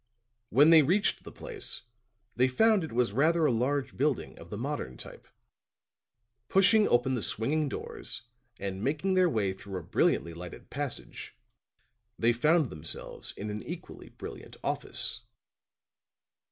When 0.49 0.71
they 0.71 0.81
reached 0.81 1.21
the 1.25 1.31
place, 1.31 1.83
they 2.35 2.47
found 2.47 2.83
it 2.83 2.91
was 2.91 3.11
rather 3.13 3.45
a 3.45 3.51
large 3.51 3.95
building 3.95 4.35
of 4.39 4.49
the 4.49 4.57
modern 4.57 4.97
type; 4.97 5.27
pushing 6.49 6.87
open 6.87 7.13
the 7.13 7.21
swinging 7.21 7.69
doors 7.69 8.23
and 8.57 8.83
making 8.83 9.13
their 9.13 9.29
way 9.29 9.53
through 9.53 9.77
a 9.77 9.83
brilliantly 9.83 10.33
lighted 10.33 10.71
passage, 10.71 11.35
they 12.17 12.33
found 12.33 12.71
themselves 12.71 13.31
in 13.37 13.51
an 13.51 13.61
equally 13.61 14.09
brilliant 14.09 14.57
office. 14.63 15.21